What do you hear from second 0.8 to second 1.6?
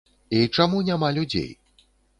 няма людзей?